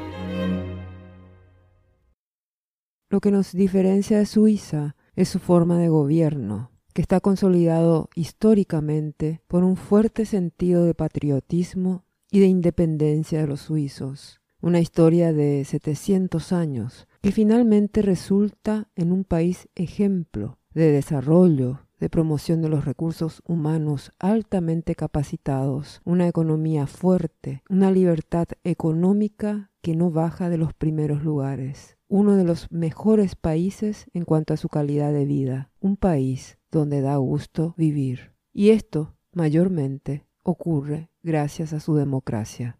Lo 3.10 3.20
que 3.20 3.32
nos 3.32 3.52
diferencia 3.52 4.20
de 4.20 4.26
Suiza 4.26 4.96
es 5.16 5.30
su 5.30 5.40
forma 5.40 5.78
de 5.80 5.90
gobierno, 5.90 6.72
que 6.96 7.02
está 7.02 7.20
consolidado 7.20 8.10
históricamente 8.16 9.42
por 9.50 9.66
un 9.66 9.76
fuerte 9.76 10.26
sentido 10.26 10.86
de 10.86 10.94
patriotismo 10.94 12.06
y 12.32 12.40
de 12.40 12.46
independencia 12.46 13.42
de 13.42 13.48
los 13.48 13.60
suizos. 13.60 14.40
Una 14.62 14.80
historia 14.80 15.34
de 15.34 15.66
700 15.66 16.54
años 16.54 17.06
que 17.22 17.34
finalmente 17.34 18.02
resulta 18.02 18.88
en 18.96 19.12
un 19.12 19.26
país 19.26 19.68
ejemplo 19.76 20.58
de 20.74 20.90
desarrollo, 20.94 21.82
de 22.00 22.10
promoción 22.10 22.62
de 22.62 22.70
los 22.70 22.86
recursos 22.86 23.42
humanos 23.46 24.14
altamente 24.18 24.96
capacitados, 24.96 26.00
una 26.06 26.30
economía 26.30 26.88
fuerte, 26.88 27.62
una 27.70 27.92
libertad 27.92 28.48
económica 28.64 29.70
que 29.82 29.98
no 29.98 30.12
baja 30.12 30.48
de 30.50 30.58
los 30.58 30.74
primeros 30.74 31.26
lugares 31.26 31.95
uno 32.08 32.36
de 32.36 32.44
los 32.44 32.72
mejores 32.72 33.36
países 33.36 34.06
en 34.14 34.26
cuanto 34.26 34.54
a 34.54 34.58
su 34.58 34.70
calidad 34.70 35.12
de 35.12 35.26
vida, 35.26 35.72
un 35.80 35.98
país 35.98 36.58
donde 36.72 37.02
da 37.02 37.18
gusto 37.18 37.74
vivir. 37.78 38.34
Y 38.54 38.70
esto, 38.70 39.16
mayormente, 39.34 40.26
ocurre 40.44 41.10
gracias 41.24 41.74
a 41.74 41.80
su 41.80 41.96
democracia. 41.96 42.80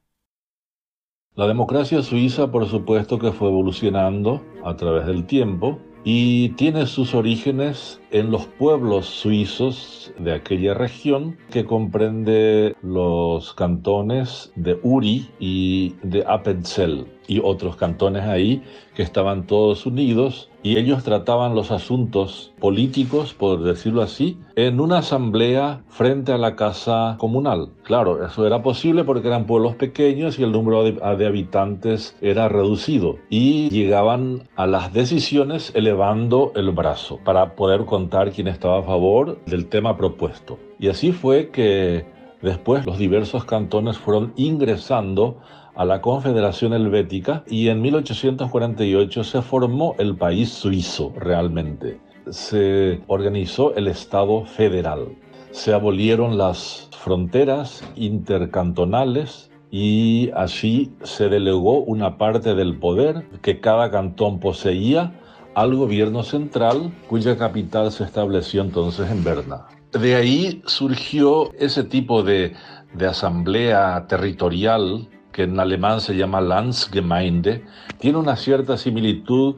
La 1.36 1.48
democracia 1.48 2.02
suiza, 2.02 2.50
por 2.52 2.66
supuesto, 2.68 3.20
que 3.20 3.32
fue 3.32 3.50
evolucionando 3.50 4.42
a 4.64 4.78
través 4.78 5.06
del 5.06 5.26
tiempo 5.26 5.80
y 6.06 6.50
tiene 6.50 6.86
sus 6.86 7.14
orígenes 7.14 8.00
en 8.16 8.32
los 8.32 8.46
pueblos 8.46 9.08
suizos 9.08 10.14
de 10.18 10.32
aquella 10.32 10.74
región 10.74 11.38
que 11.52 11.66
comprende 11.66 12.74
los 12.82 13.54
cantones 13.54 14.54
de 14.56 14.80
Uri 14.84 15.30
y 15.38 15.96
de 16.02 16.24
Appenzell 16.26 17.08
y 17.28 17.42
otros 17.44 17.76
cantones 17.76 18.24
ahí 18.24 18.64
que 18.96 19.04
estaban 19.04 19.46
todos 19.48 19.86
unidos 19.86 20.50
y 20.64 20.78
ellos 20.78 21.04
trataban 21.04 21.54
los 21.54 21.70
asuntos 21.70 22.54
políticos, 22.60 23.36
por 23.36 23.62
decirlo 23.62 24.02
así, 24.02 24.40
en 24.56 24.80
una 24.80 25.00
asamblea 25.00 25.84
frente 25.90 26.32
a 26.32 26.40
la 26.40 26.56
casa 26.56 27.18
comunal. 27.20 27.70
Claro, 27.84 28.26
eso 28.26 28.48
era 28.48 28.64
posible 28.64 29.04
porque 29.04 29.28
eran 29.28 29.46
pueblos 29.46 29.76
pequeños 29.76 30.40
y 30.40 30.44
el 30.44 30.52
número 30.52 30.84
de, 30.84 31.28
habitantes 31.28 32.18
era 32.22 32.50
reducido 32.50 33.18
y 33.30 33.70
llegaban 33.70 34.48
a 34.56 34.66
las 34.66 34.92
decisiones 34.92 35.72
elevando 35.76 36.52
el 36.56 36.72
brazo 36.72 37.20
para 37.24 37.56
poder 37.56 37.86
contar 38.06 38.32
quién 38.32 38.48
estaba 38.48 38.80
a 38.80 38.84
favor 38.84 39.44
del 39.46 39.66
tema 39.66 39.98
propuesto. 39.98 40.60
Y 40.78 40.90
así 40.90 41.12
fue 41.12 41.50
que 41.50 42.06
después 42.44 42.86
los 42.86 43.00
diversos 43.00 43.46
cantones 43.46 43.98
fueron 43.98 44.32
ingresando 44.36 45.40
a 45.76 45.86
la 45.86 46.02
Confederación 46.02 46.74
Helvética 46.74 47.44
y 47.48 47.70
en 47.70 47.82
1848 47.82 49.24
se 49.24 49.42
formó 49.42 49.96
el 49.98 50.16
país 50.16 50.50
suizo 50.50 51.14
realmente. 51.18 52.00
Se 52.30 53.02
organizó 53.08 53.74
el 53.74 53.88
Estado 53.88 54.46
federal. 54.46 55.08
Se 55.50 55.74
abolieron 55.74 56.38
las 56.38 56.88
fronteras 56.92 57.84
intercantonales 57.96 59.50
y 59.72 60.30
así 60.36 60.92
se 61.02 61.28
delegó 61.28 61.80
una 61.80 62.20
parte 62.20 62.54
del 62.54 62.78
poder 62.78 63.26
que 63.42 63.60
cada 63.60 63.90
cantón 63.90 64.40
poseía 64.40 65.20
al 65.56 65.76
gobierno 65.76 66.24
central, 66.24 66.94
cuya 67.10 67.38
capital 67.38 67.92
se 67.92 68.04
estableció 68.04 68.62
entonces 68.62 69.10
en 69.10 69.24
Berna. 69.24 69.66
De 69.92 70.16
ahí 70.16 70.62
surgió 70.66 71.52
ese 71.54 71.84
tipo 71.84 72.22
de, 72.24 72.54
de 72.94 73.08
asamblea 73.08 74.06
territorial 74.08 75.08
que 75.32 75.44
en 75.44 75.60
alemán 75.60 76.00
se 76.00 76.16
llama 76.16 76.40
Landsgemeinde, 76.40 77.66
tiene 78.00 78.18
una 78.18 78.38
cierta 78.38 78.78
similitud 78.78 79.56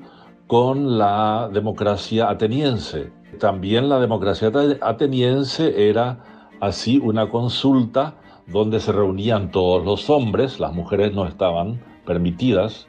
con 0.47 0.97
la 0.97 1.49
democracia 1.53 2.29
ateniense. 2.29 3.11
También 3.39 3.87
la 3.87 3.99
democracia 3.99 4.51
ateniense 4.81 5.89
era 5.89 6.23
así 6.61 6.97
una 6.97 7.29
consulta 7.29 8.15
donde 8.47 8.79
se 8.79 8.91
reunían 8.91 9.51
todos 9.51 9.85
los 9.85 10.09
hombres, 10.09 10.59
las 10.59 10.73
mujeres 10.73 11.13
no 11.13 11.27
estaban 11.27 11.79
permitidas, 12.05 12.87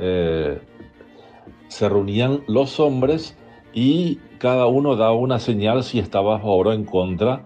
eh, 0.00 0.60
se 1.68 1.88
reunían 1.88 2.42
los 2.46 2.80
hombres 2.80 3.36
y 3.72 4.16
cada 4.38 4.66
uno 4.66 4.96
daba 4.96 5.12
una 5.12 5.38
señal 5.38 5.84
si 5.84 5.98
estaba 5.98 6.36
a 6.36 6.38
favor 6.38 6.68
o 6.68 6.72
en 6.72 6.84
contra 6.84 7.44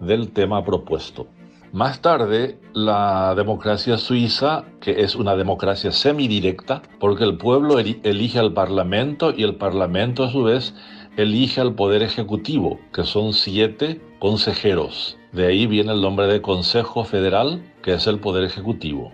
del 0.00 0.32
tema 0.32 0.64
propuesto. 0.64 1.26
Más 1.72 2.00
tarde, 2.02 2.58
la 2.72 3.34
democracia 3.36 3.96
suiza, 3.96 4.64
que 4.80 5.02
es 5.02 5.14
una 5.14 5.36
democracia 5.36 5.92
semidirecta, 5.92 6.82
porque 6.98 7.22
el 7.22 7.36
pueblo 7.36 7.78
elige 7.78 8.40
al 8.40 8.52
parlamento 8.52 9.32
y 9.36 9.44
el 9.44 9.54
parlamento 9.54 10.24
a 10.24 10.30
su 10.30 10.42
vez 10.42 10.74
elige 11.16 11.60
al 11.60 11.74
poder 11.74 12.02
ejecutivo, 12.02 12.80
que 12.92 13.04
son 13.04 13.34
siete 13.34 14.00
consejeros. 14.18 15.16
De 15.30 15.46
ahí 15.46 15.66
viene 15.66 15.92
el 15.92 16.00
nombre 16.00 16.26
de 16.26 16.42
Consejo 16.42 17.04
Federal, 17.04 17.62
que 17.82 17.92
es 17.92 18.08
el 18.08 18.18
poder 18.18 18.42
ejecutivo. 18.42 19.12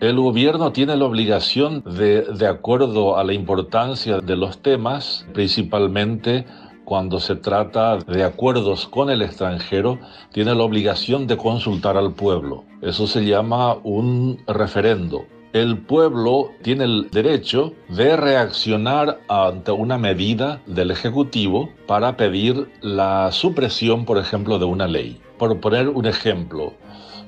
El 0.00 0.16
gobierno 0.20 0.70
tiene 0.70 0.96
la 0.96 1.06
obligación 1.06 1.82
de, 1.84 2.22
de 2.22 2.46
acuerdo 2.46 3.18
a 3.18 3.24
la 3.24 3.32
importancia 3.32 4.20
de 4.20 4.36
los 4.36 4.62
temas, 4.62 5.26
principalmente 5.34 6.46
cuando 6.84 7.18
se 7.18 7.34
trata 7.34 7.96
de 7.98 8.22
acuerdos 8.22 8.86
con 8.86 9.10
el 9.10 9.22
extranjero, 9.22 9.98
tiene 10.32 10.54
la 10.54 10.62
obligación 10.62 11.26
de 11.26 11.36
consultar 11.36 11.96
al 11.96 12.12
pueblo. 12.12 12.64
Eso 12.80 13.08
se 13.08 13.26
llama 13.26 13.74
un 13.82 14.38
referendo. 14.46 15.26
El 15.52 15.78
pueblo 15.78 16.50
tiene 16.62 16.84
el 16.84 17.10
derecho 17.10 17.72
de 17.88 18.16
reaccionar 18.16 19.18
ante 19.28 19.72
una 19.72 19.98
medida 19.98 20.62
del 20.66 20.92
Ejecutivo 20.92 21.70
para 21.88 22.16
pedir 22.16 22.70
la 22.82 23.32
supresión, 23.32 24.04
por 24.04 24.18
ejemplo, 24.18 24.60
de 24.60 24.66
una 24.66 24.86
ley. 24.86 25.20
Por 25.38 25.58
poner 25.58 25.88
un 25.88 26.06
ejemplo, 26.06 26.74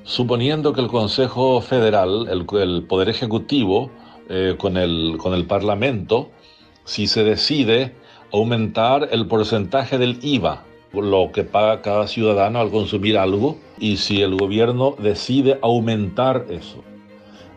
suponiendo 0.03 0.73
que 0.73 0.81
el 0.81 0.87
Consejo 0.87 1.61
Federal, 1.61 2.27
el, 2.29 2.83
Poder 2.83 3.09
Ejecutivo, 3.09 3.89
eh, 4.29 4.55
con, 4.57 4.77
el, 4.77 5.17
con 5.17 5.33
el 5.33 5.45
Parlamento, 5.45 6.29
si 6.85 7.07
se 7.07 7.23
decide 7.23 7.95
aumentar 8.31 9.09
el 9.11 9.27
porcentaje 9.27 9.97
del 9.97 10.19
IVA, 10.21 10.63
lo 10.93 11.31
que 11.31 11.43
paga 11.43 11.81
cada 11.81 12.07
ciudadano 12.07 12.59
al 12.59 12.69
consumir 12.69 13.17
algo, 13.17 13.57
y 13.79 13.97
si 13.97 14.21
el 14.21 14.35
gobierno 14.35 14.95
decide 14.99 15.59
aumentar 15.61 16.45
eso. 16.49 16.83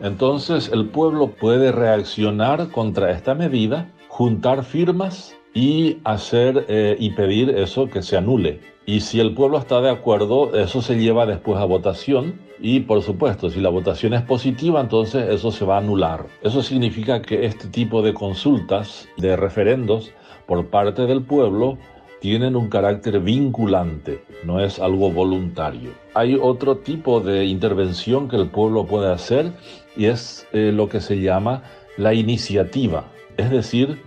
Entonces 0.01 0.71
el 0.73 0.89
pueblo 0.89 1.29
puede 1.29 1.73
reaccionar 1.73 2.71
contra 2.71 3.11
esta 3.13 3.35
medida, 3.35 3.91
juntar 4.09 4.65
firmas 4.65 5.37
y 5.55 5.99
hacer 6.05 6.67
eh, 6.69 6.97
y 6.99 7.11
pedir 7.11 7.51
eso 7.51 7.89
que 7.89 8.03
se 8.03 8.17
anule. 8.17 8.61
Y 8.87 9.01
si 9.01 9.21
el 9.21 9.33
pueblo 9.33 9.59
está 9.59 9.81
de 9.81 9.89
acuerdo, 9.89 10.55
eso 10.55 10.83
se 10.83 10.97
lleva 10.97 11.25
después 11.25 11.59
a 11.59 11.65
votación 11.65 12.41
y 12.61 12.81
por 12.81 13.03
supuesto, 13.03 13.49
si 13.51 13.61
la 13.61 13.71
votación 13.71 14.15
es 14.15 14.23
positiva, 14.23 14.81
entonces 14.81 15.29
eso 15.31 15.51
se 15.51 15.65
va 15.65 15.77
a 15.77 15.79
anular. 15.79 16.27
Eso 16.43 16.63
significa 16.63 17.23
que 17.23 17.47
este 17.47 17.69
tipo 17.69 18.03
de 18.03 18.13
consultas, 18.13 19.09
de 19.17 19.37
referendos, 19.37 20.13
por 20.47 20.67
parte 20.67 21.07
del 21.07 21.23
pueblo 21.23 21.79
tienen 22.21 22.57
un 22.57 22.69
carácter 22.69 23.21
vinculante, 23.21 24.25
no 24.45 24.61
es 24.61 24.79
algo 24.79 25.11
voluntario. 25.11 25.91
Hay 26.15 26.39
otro 26.41 26.79
tipo 26.79 27.21
de 27.21 27.45
intervención 27.45 28.29
que 28.29 28.37
el 28.37 28.49
pueblo 28.49 28.87
puede 28.87 29.13
hacer 29.13 29.53
y 29.97 30.07
es 30.07 30.47
eh, 30.53 30.73
lo 30.73 30.89
que 30.89 31.01
se 31.01 31.21
llama 31.21 31.63
la 31.99 32.15
iniciativa. 32.15 33.05
Es 33.37 33.51
decir, 33.51 34.01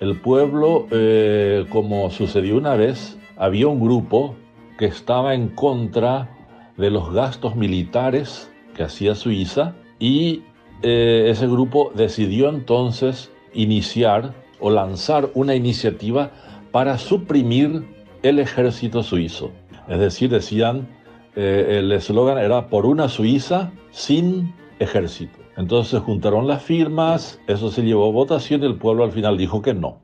el 0.00 0.20
pueblo, 0.20 0.86
eh, 0.90 1.66
como 1.70 2.10
sucedió 2.10 2.56
una 2.56 2.74
vez, 2.74 3.18
había 3.36 3.66
un 3.66 3.80
grupo 3.80 4.36
que 4.78 4.86
estaba 4.86 5.34
en 5.34 5.48
contra 5.48 6.28
de 6.76 6.90
los 6.90 7.12
gastos 7.12 7.56
militares 7.56 8.50
que 8.74 8.84
hacía 8.84 9.14
Suiza 9.14 9.74
y 9.98 10.42
eh, 10.82 11.26
ese 11.30 11.48
grupo 11.48 11.90
decidió 11.94 12.48
entonces 12.48 13.32
iniciar 13.52 14.34
o 14.60 14.70
lanzar 14.70 15.30
una 15.34 15.56
iniciativa 15.56 16.30
para 16.70 16.98
suprimir 16.98 17.84
el 18.22 18.38
ejército 18.38 19.02
suizo. 19.02 19.50
Es 19.88 19.98
decir, 19.98 20.30
decían, 20.30 20.86
eh, 21.34 21.78
el 21.78 21.90
eslogan 21.92 22.38
era 22.38 22.68
por 22.68 22.86
una 22.86 23.08
Suiza 23.08 23.72
sin 23.90 24.54
ejército. 24.78 25.38
Entonces 25.58 26.00
juntaron 26.00 26.46
las 26.46 26.62
firmas, 26.62 27.40
eso 27.48 27.72
se 27.72 27.82
llevó 27.82 28.08
a 28.08 28.12
votación 28.12 28.62
y 28.62 28.66
el 28.66 28.76
pueblo 28.76 29.02
al 29.02 29.10
final 29.10 29.36
dijo 29.36 29.60
que 29.60 29.74
no. 29.74 29.98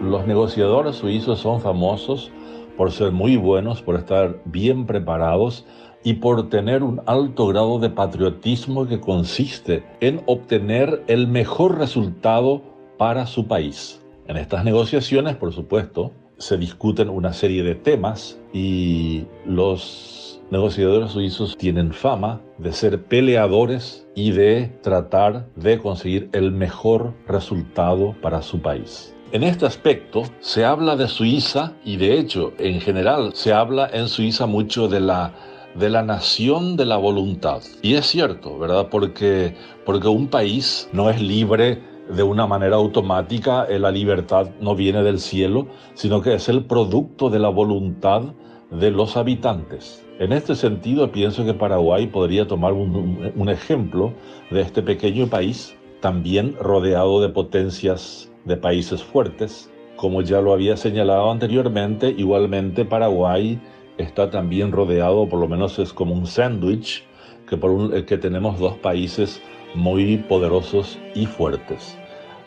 Los 0.00 0.26
negociadores 0.26 0.96
suizos 0.96 1.40
son 1.40 1.60
famosos 1.60 2.32
por 2.78 2.92
ser 2.92 3.12
muy 3.12 3.36
buenos, 3.36 3.82
por 3.82 3.96
estar 3.96 4.40
bien 4.46 4.86
preparados 4.86 5.66
y 6.02 6.14
por 6.14 6.48
tener 6.48 6.82
un 6.82 7.02
alto 7.04 7.46
grado 7.48 7.78
de 7.78 7.90
patriotismo 7.90 8.86
que 8.88 8.98
consiste 8.98 9.84
en 10.00 10.22
obtener 10.24 11.04
el 11.08 11.28
mejor 11.28 11.76
resultado 11.76 12.62
para 12.96 13.26
su 13.26 13.46
país. 13.46 14.02
En 14.28 14.38
estas 14.38 14.64
negociaciones, 14.64 15.36
por 15.36 15.52
supuesto, 15.52 16.10
se 16.42 16.58
discuten 16.58 17.08
una 17.08 17.32
serie 17.32 17.62
de 17.62 17.76
temas 17.76 18.36
y 18.52 19.24
los 19.46 20.40
negociadores 20.50 21.12
suizos 21.12 21.56
tienen 21.56 21.92
fama 21.92 22.40
de 22.58 22.72
ser 22.72 23.04
peleadores 23.04 24.08
y 24.16 24.32
de 24.32 24.76
tratar 24.82 25.46
de 25.54 25.78
conseguir 25.78 26.28
el 26.32 26.50
mejor 26.50 27.14
resultado 27.28 28.16
para 28.20 28.42
su 28.42 28.60
país. 28.60 29.14
En 29.30 29.44
este 29.44 29.66
aspecto 29.66 30.24
se 30.40 30.64
habla 30.64 30.96
de 30.96 31.06
Suiza 31.06 31.74
y 31.84 31.96
de 31.96 32.18
hecho 32.18 32.52
en 32.58 32.80
general 32.80 33.30
se 33.34 33.52
habla 33.52 33.88
en 33.92 34.08
Suiza 34.08 34.46
mucho 34.46 34.88
de 34.88 35.00
la 35.00 35.32
de 35.74 35.88
la 35.88 36.02
nación 36.02 36.76
de 36.76 36.84
la 36.84 36.98
voluntad. 36.98 37.62
Y 37.80 37.94
es 37.94 38.06
cierto, 38.06 38.58
¿verdad? 38.58 38.88
Porque, 38.90 39.54
porque 39.86 40.08
un 40.08 40.28
país 40.28 40.88
no 40.92 41.08
es 41.08 41.22
libre 41.22 41.80
de 42.14 42.22
una 42.22 42.46
manera 42.46 42.76
automática, 42.76 43.64
eh, 43.64 43.78
la 43.78 43.90
libertad 43.90 44.50
no 44.60 44.74
viene 44.74 45.02
del 45.02 45.18
cielo, 45.18 45.66
sino 45.94 46.20
que 46.20 46.34
es 46.34 46.48
el 46.48 46.64
producto 46.64 47.30
de 47.30 47.38
la 47.38 47.48
voluntad 47.48 48.22
de 48.70 48.90
los 48.90 49.16
habitantes. 49.16 50.04
En 50.18 50.32
este 50.32 50.54
sentido, 50.54 51.10
pienso 51.10 51.44
que 51.44 51.54
Paraguay 51.54 52.06
podría 52.06 52.46
tomar 52.46 52.72
un, 52.72 53.48
ejemplo 53.48 54.12
de 54.50 54.60
este 54.60 54.82
pequeño 54.82 55.26
país, 55.26 55.76
también 56.00 56.54
rodeado 56.60 57.20
de 57.20 57.28
potencias 57.28 58.30
de 58.44 58.56
países 58.56 59.02
fuertes. 59.02 59.70
Como 59.96 60.22
ya 60.22 60.40
lo 60.40 60.52
había 60.52 60.76
señalado 60.76 61.30
anteriormente, 61.30 62.14
igualmente 62.16 62.84
Paraguay 62.84 63.60
está 63.98 64.30
también 64.30 64.72
rodeado, 64.72 65.28
por 65.28 65.40
lo 65.40 65.48
menos 65.48 65.78
es 65.78 65.92
como 65.92 66.14
un 66.14 66.26
sándwich, 66.26 67.04
que, 67.48 67.56
eh, 67.56 68.04
que 68.04 68.18
tenemos 68.18 68.58
dos 68.58 68.76
países 68.78 69.40
muy 69.74 70.18
poderosos 70.18 70.98
y 71.14 71.26
fuertes, 71.26 71.98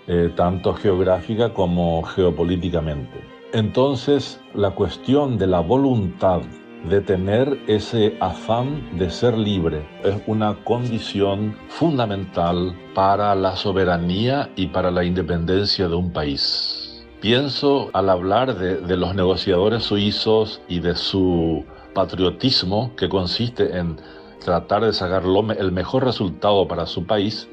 eh, 0.08 0.32
tanto 0.36 0.74
geográfica 0.74 1.54
como 1.54 2.04
geopolíticamente. 2.04 3.20
Entonces, 3.54 4.40
la 4.54 4.72
cuestión 4.72 5.38
de 5.38 5.48
la 5.48 5.62
voluntad 5.62 6.42
de 6.90 7.02
tener 7.02 7.60
ese 7.68 8.16
afán 8.20 8.98
de 8.98 9.10
ser 9.10 9.38
libre 9.38 9.88
es 10.04 10.16
una 10.28 10.56
condición 10.64 11.56
fundamental 11.70 12.76
para 12.94 13.34
la 13.34 13.56
soberanía 13.56 14.50
y 14.56 14.68
para 14.68 14.92
la 14.92 15.04
independencia 15.04 15.88
de 15.88 15.96
un 15.96 16.12
país. 16.12 17.06
Pienso 17.22 17.90
al 17.94 18.10
hablar 18.10 18.56
de, 18.56 18.98
los 18.98 19.16
negociadores 19.16 19.84
suizos 19.84 20.62
y 20.68 20.80
de 20.80 20.96
su 20.96 21.66
patriotismo 21.96 22.96
que 22.96 23.10
consiste 23.10 23.78
en 23.78 23.96
tratar 24.44 24.84
de 24.86 24.94
sacar 24.94 25.24
el 25.58 25.72
mejor 25.72 26.04
resultado 26.06 26.68
para 26.68 26.86
su 26.86 27.06
país, 27.06 27.50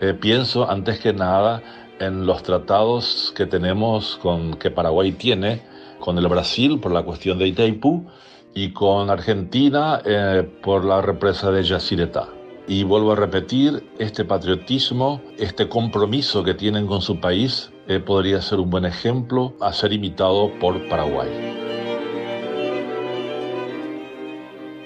eh, 0.00 0.14
pienso 0.14 0.68
antes 0.70 1.00
que 1.00 1.12
nada 1.12 1.62
en 1.98 2.26
los 2.26 2.42
tratados 2.42 3.32
que 3.34 3.46
tenemos 3.46 4.18
con 4.22 4.54
que 4.54 4.70
Paraguay 4.70 5.12
tiene 5.12 5.62
con 5.98 6.18
el 6.18 6.28
Brasil 6.28 6.78
por 6.78 6.92
la 6.92 7.02
cuestión 7.02 7.38
de 7.38 7.48
Itaipú 7.48 8.06
y 8.54 8.72
con 8.72 9.10
Argentina 9.10 10.00
eh, 10.04 10.46
por 10.62 10.84
la 10.84 11.00
represa 11.00 11.50
de 11.50 11.62
Yacyretá. 11.62 12.28
Y 12.68 12.82
vuelvo 12.84 13.12
a 13.12 13.16
repetir, 13.16 13.88
este 13.98 14.24
patriotismo, 14.24 15.20
este 15.38 15.68
compromiso 15.68 16.42
que 16.42 16.54
tienen 16.54 16.86
con 16.86 17.00
su 17.00 17.20
país 17.20 17.70
eh, 17.86 18.00
podría 18.00 18.42
ser 18.42 18.58
un 18.58 18.70
buen 18.70 18.84
ejemplo 18.84 19.54
a 19.60 19.72
ser 19.72 19.92
imitado 19.92 20.50
por 20.58 20.88
Paraguay. 20.88 21.28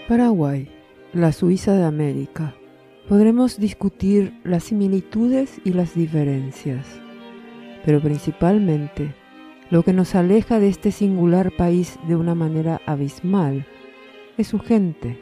Paraguay, 0.07 0.69
la 1.15 1.33
Suiza 1.33 1.73
de 1.73 1.85
América. 1.85 2.55
Podremos 3.09 3.59
discutir 3.59 4.33
las 4.45 4.65
similitudes 4.65 5.61
y 5.65 5.73
las 5.73 5.95
diferencias, 5.95 6.87
pero 7.85 8.01
principalmente 8.01 9.15
lo 9.71 9.83
que 9.83 9.93
nos 9.93 10.15
aleja 10.15 10.61
de 10.61 10.69
este 10.69 10.93
singular 10.93 11.51
país 11.57 11.99
de 12.07 12.17
una 12.17 12.35
manera 12.35 12.81
abismal 12.87 13.67
es 14.37 14.49
su 14.49 14.59
gente 14.59 15.19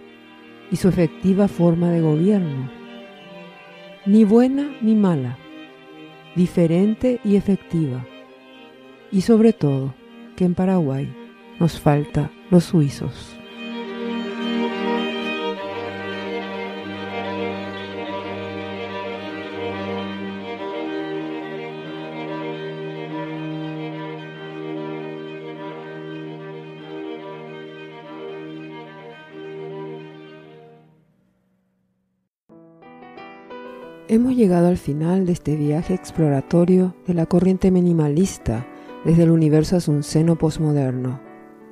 y 0.70 0.76
su 0.76 0.88
efectiva 0.88 1.48
forma 1.48 1.90
de 1.90 2.00
gobierno. 2.00 2.70
Ni 4.06 4.24
buena 4.24 4.70
ni 4.80 4.94
mala, 4.94 5.38
diferente 6.34 7.20
y 7.24 7.36
efectiva. 7.36 8.06
Y 9.10 9.22
sobre 9.22 9.52
todo, 9.52 9.94
que 10.36 10.44
en 10.44 10.54
Paraguay 10.54 11.12
nos 11.58 11.80
falta 11.80 12.30
los 12.50 12.64
suizos. 12.64 13.38
Hemos 34.18 34.35
llegado 34.35 34.66
al 34.66 34.78
final 34.78 35.26
de 35.26 35.33
este 35.33 35.54
viaje 35.54 35.94
exploratorio 35.94 36.92
de 37.07 37.14
la 37.14 37.26
corriente 37.26 37.70
minimalista 37.70 38.66
desde 39.04 39.22
el 39.22 39.31
universo 39.31 39.76
asunceno 39.76 40.35
posmoderno. 40.37 41.20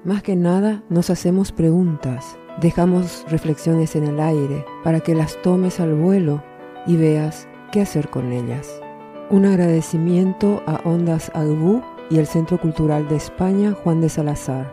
Más 0.04 0.22
que 0.22 0.36
nada 0.36 0.84
nos 0.88 1.10
hacemos 1.10 1.50
preguntas, 1.50 2.38
dejamos 2.60 3.26
reflexiones 3.28 3.96
en 3.96 4.04
el 4.04 4.20
aire 4.20 4.64
para 4.84 5.00
que 5.00 5.16
las 5.16 5.42
tomes 5.42 5.80
al 5.80 5.94
vuelo 5.94 6.40
y 6.86 6.94
veas 6.96 7.48
qué 7.72 7.80
hacer 7.80 8.10
con 8.10 8.30
ellas. 8.30 8.80
Un 9.28 9.44
agradecimiento 9.44 10.62
a 10.66 10.80
Ondas 10.84 11.32
Agbú 11.34 11.82
y 12.10 12.18
el 12.18 12.28
Centro 12.28 12.60
Cultural 12.60 13.08
de 13.08 13.16
España 13.16 13.72
Juan 13.72 14.00
de 14.00 14.08
Salazar 14.08 14.72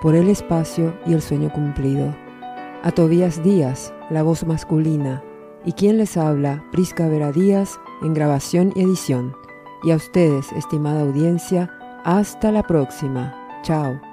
por 0.00 0.14
el 0.14 0.30
espacio 0.30 0.96
y 1.04 1.12
el 1.12 1.20
sueño 1.20 1.52
cumplido. 1.52 2.16
A 2.82 2.90
Tobías 2.90 3.42
Díaz, 3.44 3.92
la 4.08 4.22
voz 4.22 4.46
masculina, 4.46 5.22
y 5.64 5.72
quien 5.72 5.98
les 5.98 6.16
habla, 6.16 6.64
Prisca 6.72 7.08
Vera 7.08 7.32
Díaz, 7.32 7.78
en 8.02 8.14
grabación 8.14 8.72
y 8.74 8.82
edición. 8.82 9.36
Y 9.82 9.90
a 9.90 9.96
ustedes, 9.96 10.50
estimada 10.52 11.02
audiencia, 11.02 11.70
hasta 12.04 12.52
la 12.52 12.62
próxima. 12.62 13.34
Chao. 13.62 14.11